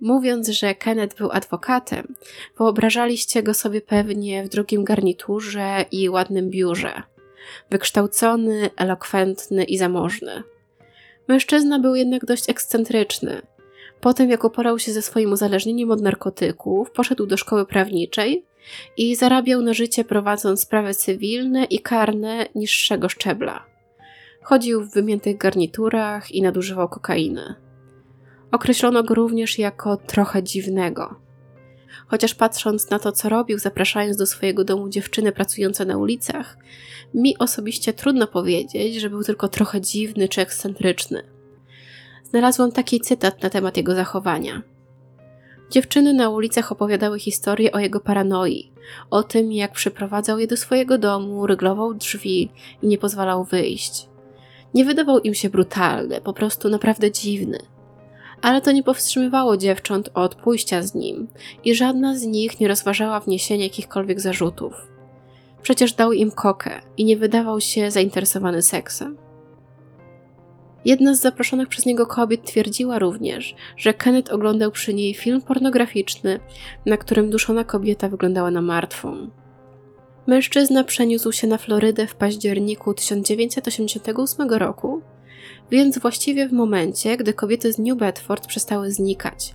Mówiąc, 0.00 0.48
że 0.48 0.74
Kenneth 0.74 1.16
był 1.16 1.30
adwokatem, 1.32 2.14
wyobrażaliście 2.58 3.42
go 3.42 3.54
sobie 3.54 3.80
pewnie 3.80 4.44
w 4.44 4.48
drugim 4.48 4.84
garniturze 4.84 5.84
i 5.92 6.08
ładnym 6.08 6.50
biurze. 6.50 7.02
Wykształcony, 7.70 8.70
elokwentny 8.76 9.64
i 9.64 9.78
zamożny. 9.78 10.42
Mężczyzna 11.28 11.78
był 11.78 11.94
jednak 11.94 12.24
dość 12.24 12.50
ekscentryczny. 12.50 13.42
Potem, 14.00 14.30
jak 14.30 14.44
uporał 14.44 14.78
się 14.78 14.92
ze 14.92 15.02
swoim 15.02 15.32
uzależnieniem 15.32 15.90
od 15.90 16.00
narkotyków, 16.00 16.90
poszedł 16.90 17.26
do 17.26 17.36
szkoły 17.36 17.66
prawniczej 17.66 18.44
i 18.96 19.16
zarabiał 19.16 19.62
na 19.62 19.74
życie 19.74 20.04
prowadząc 20.04 20.62
sprawy 20.62 20.94
cywilne 20.94 21.64
i 21.64 21.80
karne 21.80 22.46
niższego 22.54 23.08
szczebla. 23.08 23.66
Chodził 24.42 24.84
w 24.84 24.92
wymiętych 24.92 25.36
garniturach 25.36 26.30
i 26.30 26.42
nadużywał 26.42 26.88
kokainy. 26.88 27.65
Określono 28.56 29.02
go 29.02 29.14
również 29.14 29.58
jako 29.58 29.96
trochę 29.96 30.42
dziwnego. 30.42 31.14
Chociaż 32.06 32.34
patrząc 32.34 32.90
na 32.90 32.98
to, 32.98 33.12
co 33.12 33.28
robił, 33.28 33.58
zapraszając 33.58 34.16
do 34.16 34.26
swojego 34.26 34.64
domu 34.64 34.88
dziewczyny 34.88 35.32
pracujące 35.32 35.84
na 35.84 35.96
ulicach, 35.96 36.58
mi 37.14 37.38
osobiście 37.38 37.92
trudno 37.92 38.26
powiedzieć, 38.26 38.94
że 38.94 39.10
był 39.10 39.24
tylko 39.24 39.48
trochę 39.48 39.80
dziwny 39.80 40.28
czy 40.28 40.40
ekscentryczny. 40.40 41.22
Znalazłam 42.24 42.72
taki 42.72 43.00
cytat 43.00 43.42
na 43.42 43.50
temat 43.50 43.76
jego 43.76 43.94
zachowania. 43.94 44.62
Dziewczyny 45.70 46.14
na 46.14 46.30
ulicach 46.30 46.72
opowiadały 46.72 47.18
historię 47.18 47.72
o 47.72 47.78
jego 47.78 48.00
paranoi, 48.00 48.72
o 49.10 49.22
tym, 49.22 49.52
jak 49.52 49.72
przyprowadzał 49.72 50.38
je 50.38 50.46
do 50.46 50.56
swojego 50.56 50.98
domu, 50.98 51.46
ryglował 51.46 51.94
drzwi 51.94 52.50
i 52.82 52.86
nie 52.86 52.98
pozwalał 52.98 53.44
wyjść. 53.44 54.08
Nie 54.74 54.84
wydawał 54.84 55.18
im 55.18 55.34
się 55.34 55.50
brutalny, 55.50 56.20
po 56.20 56.32
prostu 56.32 56.68
naprawdę 56.68 57.10
dziwny. 57.10 57.75
Ale 58.42 58.60
to 58.60 58.72
nie 58.72 58.82
powstrzymywało 58.82 59.56
dziewcząt 59.56 60.10
od 60.14 60.34
pójścia 60.34 60.82
z 60.82 60.94
nim 60.94 61.28
i 61.64 61.74
żadna 61.74 62.16
z 62.18 62.22
nich 62.22 62.60
nie 62.60 62.68
rozważała 62.68 63.20
wniesienia 63.20 63.64
jakichkolwiek 63.64 64.20
zarzutów. 64.20 64.88
Przecież 65.62 65.92
dał 65.92 66.12
im 66.12 66.30
kokę 66.30 66.80
i 66.96 67.04
nie 67.04 67.16
wydawał 67.16 67.60
się 67.60 67.90
zainteresowany 67.90 68.62
seksem. 68.62 69.16
Jedna 70.84 71.14
z 71.14 71.20
zaproszonych 71.20 71.68
przez 71.68 71.86
niego 71.86 72.06
kobiet 72.06 72.44
twierdziła 72.44 72.98
również, 72.98 73.54
że 73.76 73.94
Kenneth 73.94 74.32
oglądał 74.32 74.70
przy 74.70 74.94
niej 74.94 75.14
film 75.14 75.42
pornograficzny, 75.42 76.40
na 76.86 76.96
którym 76.96 77.30
duszona 77.30 77.64
kobieta 77.64 78.08
wyglądała 78.08 78.50
na 78.50 78.62
martwą. 78.62 79.30
Mężczyzna 80.26 80.84
przeniósł 80.84 81.32
się 81.32 81.46
na 81.46 81.58
Florydę 81.58 82.06
w 82.06 82.14
październiku 82.14 82.94
1988 82.94 84.50
roku, 84.50 85.02
więc 85.70 85.98
właściwie 85.98 86.48
w 86.48 86.52
momencie, 86.52 87.16
gdy 87.16 87.32
kobiety 87.32 87.72
z 87.72 87.78
New 87.78 87.98
Bedford 87.98 88.46
przestały 88.46 88.92
znikać. 88.92 89.54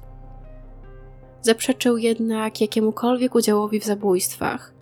Zaprzeczył 1.42 1.98
jednak 1.98 2.62
jakiemukolwiek 2.62 3.36
udziałowi 3.36 3.80
w 3.80 3.86
zabójstwach, 3.86 4.74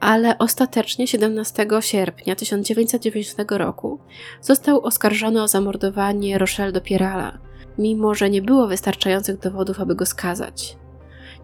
ale 0.00 0.38
ostatecznie 0.38 1.06
17 1.06 1.66
sierpnia 1.80 2.36
1990 2.36 3.52
roku 3.52 3.98
został 4.40 4.80
oskarżony 4.80 5.42
o 5.42 5.48
zamordowanie 5.48 6.38
Rochelle 6.38 6.72
Dopierala, 6.72 7.38
mimo 7.78 8.14
że 8.14 8.30
nie 8.30 8.42
było 8.42 8.66
wystarczających 8.66 9.38
dowodów, 9.38 9.80
aby 9.80 9.94
go 9.94 10.06
skazać. 10.06 10.76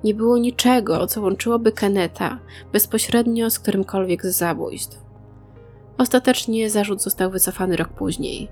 Nie 0.04 0.14
było 0.14 0.38
niczego, 0.38 1.06
co 1.06 1.20
łączyłoby 1.20 1.72
Keneta 1.72 2.38
bezpośrednio 2.72 3.50
z 3.50 3.58
którymkolwiek 3.58 4.26
z 4.26 4.36
zabójstw. 4.36 5.03
Ostatecznie 5.98 6.70
zarzut 6.70 7.02
został 7.02 7.30
wycofany 7.30 7.76
rok 7.76 7.88
później. 7.88 8.48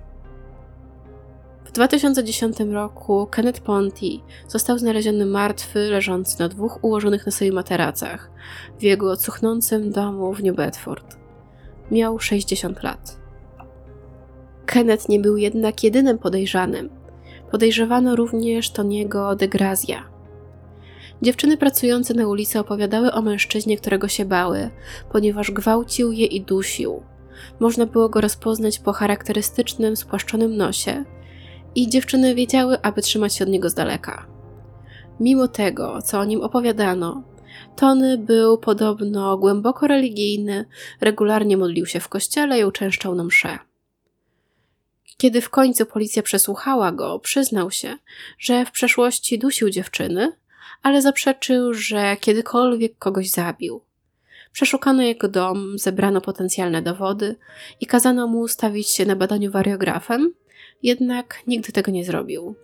W 1.65 1.73
2010 1.73 2.61
roku 2.61 3.27
Kenneth 3.31 3.61
Ponty 3.61 4.07
został 4.49 4.79
znaleziony 4.79 5.27
martwy, 5.27 5.79
leżący 5.79 6.41
na 6.41 6.49
dwóch 6.49 6.85
ułożonych 6.85 7.27
na 7.27 7.33
sobie 7.33 7.53
materacach 7.53 8.31
w 8.79 8.83
jego 8.83 9.17
cuchnącym 9.17 9.91
domu 9.91 10.35
w 10.35 10.43
New 10.43 10.57
Bedford. 10.57 11.17
Miał 11.91 12.19
60 12.19 12.83
lat. 12.83 13.17
Kenneth 14.67 15.09
nie 15.09 15.21
był 15.21 15.37
jednak 15.37 15.85
jedynym 15.85 16.19
podejrzanym. 16.19 16.91
Podejrzewano 17.51 18.17
również 18.17 18.71
Toniego 18.71 19.37
de 19.37 19.49
Grazia. 19.49 20.05
Dziewczyny 21.23 21.57
pracujące 21.57 22.15
na 22.15 22.29
ulicy 22.29 22.59
opowiadały 22.59 23.13
o 23.13 23.23
mężczyźnie, 23.23 23.77
którego 23.77 24.09
się 24.09 24.25
bały, 24.25 24.71
ponieważ 25.13 25.51
gwałcił 25.51 26.13
je 26.13 26.27
i 26.27 26.41
dusił. 26.41 27.03
Można 27.61 27.87
było 27.87 28.09
go 28.09 28.21
rozpoznać 28.21 28.79
po 28.79 28.93
charakterystycznym, 28.93 29.97
spłaszczonym 29.97 30.57
nosie 30.57 31.05
i 31.75 31.89
dziewczyny 31.89 32.35
wiedziały, 32.35 32.83
aby 32.83 33.03
trzymać 33.03 33.35
się 33.35 33.45
od 33.45 33.51
niego 33.51 33.71
z 33.71 33.75
daleka. 33.75 34.27
Mimo 35.21 35.49
tego, 35.49 36.03
co 36.03 36.21
o 36.21 36.25
nim 36.25 36.41
opowiadano, 36.41 37.23
Tony 37.77 38.19
był 38.19 38.59
podobno 38.59 39.39
głęboko 39.39 39.87
religijny, 39.87 40.65
regularnie 41.01 41.57
modlił 41.57 41.87
się 41.87 42.01
w 42.01 42.09
kościele 42.09 42.59
i 42.59 42.65
uczęszczał 42.65 43.15
na 43.15 43.25
msze. 43.25 43.59
Kiedy 45.17 45.41
w 45.41 45.51
końcu 45.51 45.87
policja 45.87 46.23
przesłuchała 46.23 46.93
go, 46.93 47.19
przyznał 47.19 47.71
się, 47.71 47.97
że 48.39 48.65
w 48.65 48.71
przeszłości 48.71 49.39
dusił 49.39 49.71
dziewczyny, 49.71 50.33
ale 50.83 51.03
zaprzeczył, 51.03 51.75
że 51.75 52.17
kiedykolwiek 52.21 52.99
kogoś 52.99 53.31
zabił. 53.31 53.81
Przeszukano 54.53 55.03
jego 55.03 55.29
dom, 55.29 55.79
zebrano 55.79 56.21
potencjalne 56.21 56.83
dowody 56.83 57.37
i 57.81 57.87
kazano 57.87 58.27
mu 58.27 58.49
stawić 58.49 58.89
się 58.89 59.07
na 59.07 59.17
badaniu 59.17 59.51
wariografem, 59.51 60.35
jednak 60.83 61.39
nigdy 61.47 61.73
tego 61.73 61.93
nie 61.93 62.05
zrobił. 62.05 62.55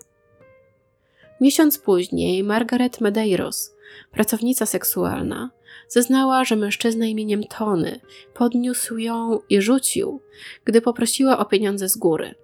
Miesiąc 1.41 1.79
później 1.79 2.45
Margaret 2.45 3.01
Medeiros, 3.01 3.75
pracownica 4.11 4.67
seksualna, 4.67 5.51
zeznała, 5.89 6.45
że 6.45 6.57
mężczyzna 6.57 7.07
imieniem 7.07 7.45
Tony 7.45 8.01
podniósł 8.35 8.99
ją 8.99 9.41
i 9.49 9.61
rzucił, 9.61 10.23
gdy 10.65 10.81
poprosiła 10.81 11.39
o 11.39 11.45
pieniądze 11.45 11.89
z 11.89 11.97
góry. 11.97 12.35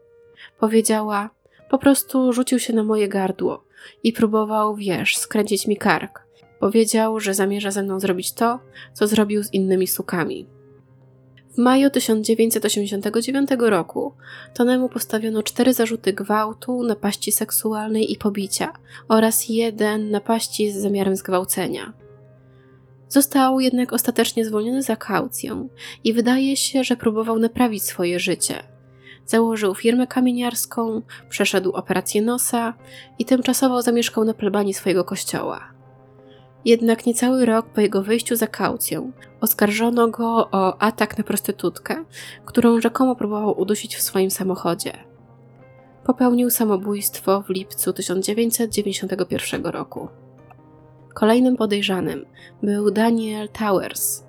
Powiedziała: 0.59 1.31
Po 1.71 1.79
prostu 1.79 2.33
rzucił 2.33 2.59
się 2.59 2.73
na 2.73 2.85
moje 2.85 3.09
gardło 3.09 3.65
i 4.03 4.13
próbował, 4.13 4.77
wiesz, 4.77 5.17
skręcić 5.17 5.67
mi 5.67 5.77
kark. 5.77 6.24
Powiedział, 6.65 7.21
że 7.21 7.35
zamierza 7.35 7.71
ze 7.71 7.83
mną 7.83 8.01
zrobić 8.01 8.33
to, 8.33 8.61
co 8.93 9.07
zrobił 9.07 9.43
z 9.43 9.53
innymi 9.53 9.87
sukami. 9.87 10.47
W 11.55 11.59
maju 11.59 11.91
1989 11.91 13.51
roku 13.59 14.13
Tonemu 14.55 14.89
postawiono 14.89 15.43
cztery 15.43 15.73
zarzuty 15.73 16.13
gwałtu, 16.13 16.83
napaści 16.83 17.33
seksualnej 17.33 18.13
i 18.13 18.17
pobicia 18.17 18.73
oraz 19.09 19.49
jeden 19.49 20.11
napaści 20.11 20.73
z 20.73 20.77
zamiarem 20.77 21.17
zgwałcenia. 21.17 21.93
Został 23.09 23.61
jednak 23.61 23.93
ostatecznie 23.93 24.45
zwolniony 24.45 24.83
za 24.83 24.97
kaucję 24.97 25.69
i 26.05 26.13
wydaje 26.13 26.57
się, 26.57 26.85
że 26.85 26.97
próbował 26.97 27.39
naprawić 27.39 27.85
swoje 27.85 28.21
życie. 28.21 28.63
Założył 29.27 29.75
firmę 29.75 30.07
kamieniarską, 30.07 31.03
przeszedł 31.29 31.71
operację 31.73 32.23
nosa 32.23 32.75
i 33.19 33.25
tymczasowo 33.25 33.83
zamieszkał 33.83 34.25
na 34.25 34.35
plebanii 34.35 34.75
swojego 34.75 35.05
kościoła. 35.05 35.75
Jednak 36.65 37.07
niecały 37.07 37.47
rok 37.47 37.67
po 37.67 37.81
jego 37.81 38.03
wyjściu 38.03 38.37
za 38.37 38.47
kaucją 38.47 39.13
oskarżono 39.41 40.09
go 40.09 40.49
o 40.53 40.83
atak 40.83 41.19
na 41.19 41.25
prostytutkę, 41.25 42.05
którą 42.45 42.81
rzekomo 42.81 43.17
próbował 43.17 43.61
udusić 43.61 43.97
w 43.97 44.03
swoim 44.03 44.31
samochodzie. 44.31 44.93
Popełnił 46.05 46.51
samobójstwo 46.51 47.43
w 47.43 47.49
lipcu 47.49 47.93
1991 47.93 49.67
roku. 49.67 50.09
Kolejnym 51.15 51.57
podejrzanym 51.57 52.27
był 52.63 52.91
Daniel 52.91 53.49
Towers, 53.49 54.23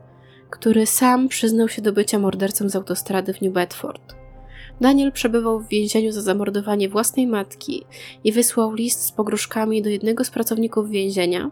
który 0.50 0.86
sam 0.86 1.28
przyznał 1.28 1.70
się 1.70 1.82
do 1.82 1.94
bycia 1.94 2.20
mordercą 2.20 2.70
z 2.70 2.76
autostrady 2.76 3.34
w 3.34 3.42
New 3.42 3.54
Bedford. 3.54 4.16
Daniel 4.82 5.12
przebywał 5.12 5.60
w 5.60 5.68
więzieniu 5.68 6.12
za 6.12 6.22
zamordowanie 6.22 6.90
własnej 6.90 7.28
matki 7.28 7.86
i 8.24 8.32
wysłał 8.32 8.74
list 8.74 9.06
z 9.06 9.12
pogróżkami 9.12 9.82
do 9.82 9.90
jednego 9.90 10.24
z 10.24 10.30
pracowników 10.30 10.90
więzienia, 10.90 11.52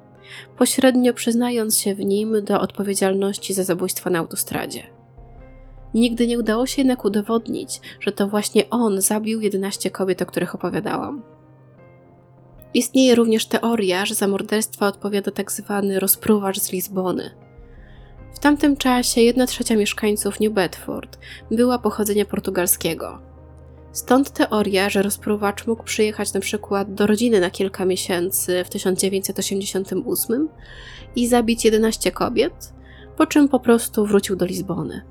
pośrednio 0.57 1.13
przyznając 1.13 1.77
się 1.77 1.95
w 1.95 1.99
nim 1.99 2.43
do 2.43 2.61
odpowiedzialności 2.61 3.53
za 3.53 3.63
zabójstwo 3.63 4.09
na 4.09 4.19
autostradzie. 4.19 4.83
Nigdy 5.93 6.27
nie 6.27 6.39
udało 6.39 6.65
się 6.65 6.81
jednak 6.81 7.05
udowodnić, 7.05 7.81
że 7.99 8.11
to 8.11 8.27
właśnie 8.27 8.69
on 8.69 9.01
zabił 9.01 9.41
11 9.41 9.91
kobiet, 9.91 10.21
o 10.21 10.25
których 10.25 10.55
opowiadałam. 10.55 11.21
Istnieje 12.73 13.15
również 13.15 13.45
teoria, 13.45 14.05
że 14.05 14.15
za 14.15 14.27
morderstwa 14.27 14.87
odpowiada 14.87 15.31
tzw. 15.31 15.63
Tak 15.67 16.01
rozpruwacz 16.01 16.59
z 16.59 16.71
Lizbony. 16.71 17.31
W 18.33 18.39
tamtym 18.39 18.77
czasie 18.77 19.21
jedna 19.21 19.47
trzecia 19.47 19.75
mieszkańców 19.75 20.39
New 20.39 20.53
Bedford 20.53 21.17
była 21.51 21.79
pochodzenia 21.79 22.25
portugalskiego. 22.25 23.32
Stąd 23.93 24.31
teoria, 24.31 24.89
że 24.89 25.01
rozpruwacz 25.01 25.67
mógł 25.67 25.83
przyjechać 25.83 26.33
na 26.33 26.39
przykład 26.39 26.93
do 26.93 27.07
rodziny 27.07 27.39
na 27.39 27.49
kilka 27.49 27.85
miesięcy 27.85 28.63
w 28.63 28.69
1988 28.69 30.49
i 31.15 31.27
zabić 31.27 31.65
11 31.65 32.11
kobiet, 32.11 32.73
po 33.17 33.27
czym 33.27 33.49
po 33.49 33.59
prostu 33.59 34.05
wrócił 34.05 34.35
do 34.35 34.45
Lizbony. 34.45 35.01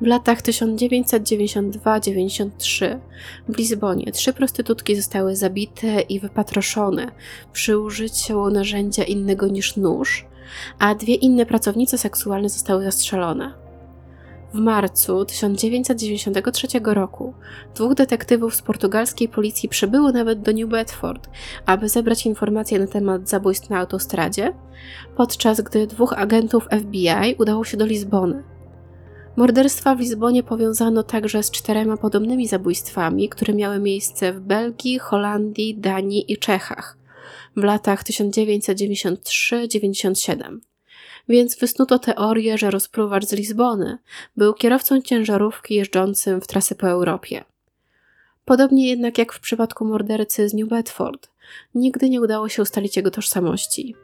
W 0.00 0.06
latach 0.06 0.42
1992-93 0.42 2.98
w 3.48 3.58
Lizbonie 3.58 4.12
trzy 4.12 4.32
prostytutki 4.32 4.96
zostały 4.96 5.36
zabite 5.36 6.00
i 6.00 6.20
wypatroszone 6.20 7.12
przy 7.52 7.78
użyciu 7.78 8.50
narzędzia 8.50 9.04
innego 9.04 9.48
niż 9.48 9.76
nóż, 9.76 10.26
a 10.78 10.94
dwie 10.94 11.14
inne 11.14 11.46
pracownice 11.46 11.98
seksualne 11.98 12.48
zostały 12.48 12.84
zastrzelone. 12.84 13.61
W 14.54 14.58
marcu 14.58 15.24
1993 15.24 16.66
roku 16.84 17.34
dwóch 17.74 17.94
detektywów 17.94 18.54
z 18.54 18.62
portugalskiej 18.62 19.28
policji 19.28 19.68
przybyło 19.68 20.12
nawet 20.12 20.40
do 20.40 20.52
New 20.52 20.68
Bedford, 20.68 21.28
aby 21.66 21.88
zebrać 21.88 22.26
informacje 22.26 22.78
na 22.78 22.86
temat 22.86 23.28
zabójstw 23.28 23.70
na 23.70 23.78
autostradzie, 23.78 24.54
podczas 25.16 25.60
gdy 25.60 25.86
dwóch 25.86 26.12
agentów 26.12 26.68
FBI 26.80 27.34
udało 27.38 27.64
się 27.64 27.76
do 27.76 27.86
Lizbony. 27.86 28.42
Morderstwa 29.36 29.94
w 29.94 30.00
Lizbonie 30.00 30.42
powiązano 30.42 31.02
także 31.02 31.42
z 31.42 31.50
czterema 31.50 31.96
podobnymi 31.96 32.48
zabójstwami, 32.48 33.28
które 33.28 33.54
miały 33.54 33.78
miejsce 33.78 34.32
w 34.32 34.40
Belgii, 34.40 34.98
Holandii, 34.98 35.78
Danii 35.78 36.32
i 36.32 36.38
Czechach 36.38 36.98
w 37.56 37.62
latach 37.62 38.04
1993-97. 38.04 40.71
Więc 41.28 41.58
wysnuto 41.58 41.98
teorię, 41.98 42.58
że 42.58 42.70
rozpruwacz 42.70 43.24
z 43.24 43.32
Lizbony 43.32 43.98
był 44.36 44.54
kierowcą 44.54 45.02
ciężarówki 45.02 45.74
jeżdżącym 45.74 46.40
w 46.40 46.46
trasy 46.46 46.74
po 46.74 46.88
Europie. 46.88 47.44
Podobnie 48.44 48.88
jednak 48.88 49.18
jak 49.18 49.32
w 49.32 49.40
przypadku 49.40 49.84
mordercy 49.84 50.48
z 50.48 50.54
New 50.54 50.68
Bedford, 50.68 51.28
nigdy 51.74 52.10
nie 52.10 52.20
udało 52.20 52.48
się 52.48 52.62
ustalić 52.62 52.96
jego 52.96 53.10
tożsamości. 53.10 53.96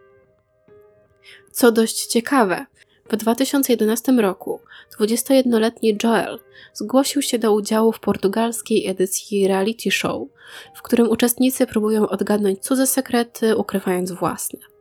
Co 1.52 1.72
dość 1.72 2.06
ciekawe, 2.06 2.66
w 3.08 3.16
2011 3.16 4.12
roku 4.12 4.60
21-letni 4.98 5.98
Joel 6.02 6.38
zgłosił 6.74 7.22
się 7.22 7.38
do 7.38 7.52
udziału 7.52 7.92
w 7.92 8.00
portugalskiej 8.00 8.86
edycji 8.86 9.48
reality 9.48 9.90
show, 9.90 10.28
w 10.74 10.82
którym 10.82 11.10
uczestnicy 11.10 11.66
próbują 11.66 12.08
odgadnąć 12.08 12.58
cudze 12.58 12.86
sekrety, 12.86 13.56
ukrywając 13.56 14.12
własne. 14.12 14.77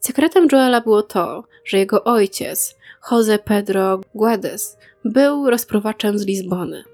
Sekretem 0.00 0.48
Joela 0.52 0.80
było 0.80 1.02
to, 1.02 1.44
że 1.64 1.78
jego 1.78 2.04
ojciec, 2.04 2.76
Jose 3.10 3.38
Pedro 3.38 4.00
Guedes, 4.14 4.78
był 5.04 5.50
rozpruwaczem 5.50 6.18
z 6.18 6.26
Lizbony. 6.26 6.84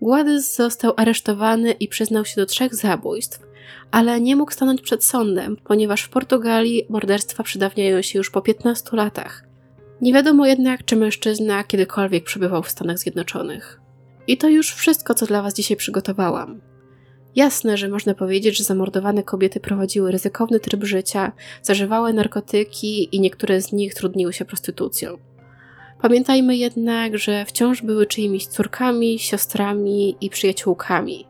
Guedes 0.00 0.56
został 0.56 0.92
aresztowany 0.96 1.72
i 1.72 1.88
przyznał 1.88 2.24
się 2.24 2.36
do 2.36 2.46
trzech 2.46 2.74
zabójstw, 2.74 3.40
ale 3.90 4.20
nie 4.20 4.36
mógł 4.36 4.52
stanąć 4.52 4.80
przed 4.80 5.04
sądem, 5.04 5.56
ponieważ 5.64 6.02
w 6.02 6.08
Portugalii 6.08 6.86
morderstwa 6.88 7.42
przedawniają 7.42 8.02
się 8.02 8.18
już 8.18 8.30
po 8.30 8.42
15 8.42 8.96
latach. 8.96 9.44
Nie 10.00 10.12
wiadomo 10.12 10.46
jednak, 10.46 10.84
czy 10.84 10.96
mężczyzna 10.96 11.64
kiedykolwiek 11.64 12.24
przebywał 12.24 12.62
w 12.62 12.70
Stanach 12.70 12.98
Zjednoczonych. 12.98 13.80
I 14.26 14.36
to 14.36 14.48
już 14.48 14.74
wszystko, 14.74 15.14
co 15.14 15.26
dla 15.26 15.42
Was 15.42 15.54
dzisiaj 15.54 15.76
przygotowałam. 15.76 16.60
Jasne, 17.36 17.76
że 17.76 17.88
można 17.88 18.14
powiedzieć, 18.14 18.58
że 18.58 18.64
zamordowane 18.64 19.22
kobiety 19.22 19.60
prowadziły 19.60 20.12
ryzykowny 20.12 20.60
tryb 20.60 20.84
życia, 20.84 21.32
zażywały 21.62 22.12
narkotyki 22.12 23.16
i 23.16 23.20
niektóre 23.20 23.60
z 23.60 23.72
nich 23.72 23.94
trudniły 23.94 24.32
się 24.32 24.44
prostytucją. 24.44 25.18
Pamiętajmy 26.02 26.56
jednak, 26.56 27.18
że 27.18 27.44
wciąż 27.44 27.82
były 27.82 28.06
czyimiś 28.06 28.46
córkami, 28.46 29.18
siostrami 29.18 30.16
i 30.20 30.30
przyjaciółkami. 30.30 31.26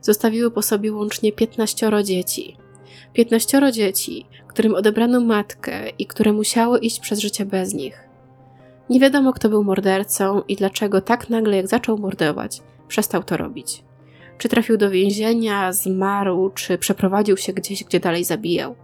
Zostawiły 0.00 0.50
po 0.50 0.62
sobie 0.62 0.92
łącznie 0.92 1.32
15 1.32 1.90
dzieci. 2.04 2.56
15 3.12 3.72
dzieci, 3.72 4.26
którym 4.48 4.74
odebrano 4.74 5.20
matkę 5.20 5.90
i 5.98 6.06
które 6.06 6.32
musiały 6.32 6.78
iść 6.78 7.00
przez 7.00 7.18
życie 7.18 7.44
bez 7.44 7.74
nich. 7.74 8.08
Nie 8.90 9.00
wiadomo, 9.00 9.32
kto 9.32 9.48
był 9.48 9.64
mordercą 9.64 10.42
i 10.48 10.56
dlaczego 10.56 11.00
tak 11.00 11.30
nagle, 11.30 11.56
jak 11.56 11.68
zaczął 11.68 11.98
mordować, 11.98 12.60
przestał 12.88 13.22
to 13.22 13.36
robić. 13.36 13.84
Czy 14.38 14.48
trafił 14.48 14.76
do 14.76 14.90
więzienia, 14.90 15.72
zmarł, 15.72 16.50
czy 16.50 16.78
przeprowadził 16.78 17.36
się 17.36 17.52
gdzieś, 17.52 17.84
gdzie 17.84 18.00
dalej 18.00 18.24
zabijał. 18.24 18.76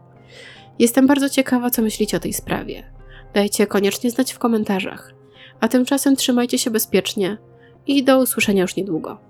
Jestem 0.78 1.06
bardzo 1.06 1.28
ciekawa, 1.28 1.70
co 1.70 1.82
myślicie 1.82 2.16
o 2.16 2.20
tej 2.20 2.32
sprawie. 2.32 2.92
Dajcie 3.34 3.66
koniecznie 3.66 4.11
znać 4.11 4.32
w 4.32 4.38
komentarzach. 4.38 5.14
A 5.61 5.68
tymczasem 5.68 6.16
trzymajcie 6.16 6.58
się 6.58 6.70
bezpiecznie 6.70 7.38
i 7.87 8.04
do 8.04 8.18
usłyszenia 8.18 8.62
już 8.62 8.76
niedługo. 8.76 9.27